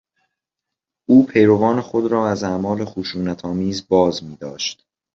[1.09, 4.83] او پیروان خود را از اعمال خشونتآمیز باز میداشت.